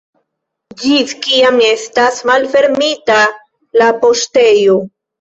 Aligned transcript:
Ĝis 0.83 1.13
kiam 1.25 1.61
estas 1.67 2.19
malfermita 2.31 3.23
la 3.83 3.95
poŝtejo? 4.05 4.85